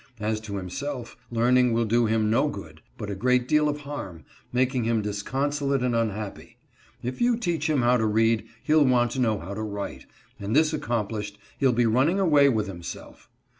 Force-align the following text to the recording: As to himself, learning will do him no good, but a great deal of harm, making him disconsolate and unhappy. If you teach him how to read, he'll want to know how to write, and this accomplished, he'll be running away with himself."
As 0.19 0.39
to 0.41 0.55
himself, 0.55 1.15
learning 1.29 1.73
will 1.73 1.85
do 1.85 2.07
him 2.07 2.31
no 2.31 2.47
good, 2.47 2.81
but 2.97 3.11
a 3.11 3.15
great 3.15 3.47
deal 3.47 3.69
of 3.69 3.81
harm, 3.81 4.25
making 4.51 4.83
him 4.85 5.03
disconsolate 5.03 5.83
and 5.83 5.95
unhappy. 5.95 6.57
If 7.03 7.21
you 7.21 7.37
teach 7.37 7.69
him 7.69 7.83
how 7.83 7.97
to 7.97 8.07
read, 8.07 8.47
he'll 8.63 8.83
want 8.85 9.11
to 9.11 9.21
know 9.21 9.37
how 9.37 9.53
to 9.53 9.61
write, 9.61 10.07
and 10.39 10.55
this 10.55 10.73
accomplished, 10.73 11.37
he'll 11.59 11.71
be 11.71 11.85
running 11.85 12.19
away 12.19 12.49
with 12.49 12.65
himself." 12.65 13.29